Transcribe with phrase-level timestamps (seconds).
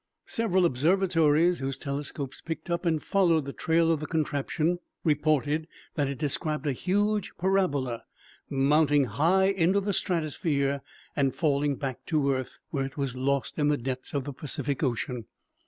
[0.25, 6.07] Several observatories whose telescopes picked up and followed the trail of the contraption reported that
[6.07, 8.05] it described a huge parabola,
[8.49, 10.81] mounting high into the stratosphere
[11.15, 14.81] and falling back to earth, where it was lost in the depths of the Pacific
[14.81, 15.25] Ocean.